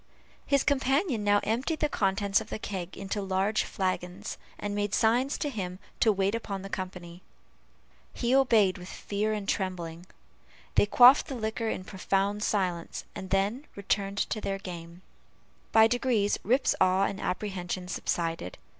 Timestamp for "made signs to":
4.73-5.47